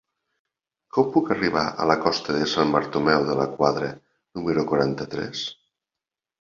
Com 0.95 1.11
puc 1.17 1.29
arribar 1.35 1.65
a 1.83 1.87
la 1.91 1.97
costa 2.07 2.35
de 2.39 2.49
Sant 2.55 2.73
Bartomeu 2.77 3.29
de 3.29 3.37
la 3.43 3.47
Quadra 3.61 3.93
número 4.01 4.67
quaranta-tres? 4.75 5.49